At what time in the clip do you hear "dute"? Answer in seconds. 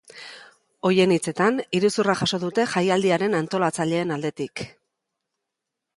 2.45-2.65